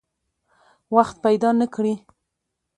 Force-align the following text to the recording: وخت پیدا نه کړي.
وخت 0.95 1.15
پیدا 1.25 1.49
نه 1.59 1.67
کړي. 1.73 1.93